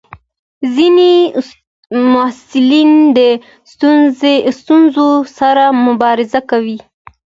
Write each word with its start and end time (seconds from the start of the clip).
ځینې 0.75 1.13
محصلین 2.13 2.91
د 3.17 3.19
ستونزو 4.59 5.09
سره 5.39 5.63
مبارزه 5.85 6.39
کوي. 6.49 6.79